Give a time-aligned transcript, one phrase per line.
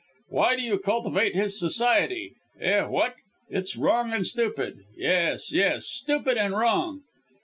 [0.29, 2.33] Why do you cultivate his society?
[2.59, 3.17] Eh, what?
[3.49, 7.03] It's wrong and stupid; yes, yes, stupid and wrong."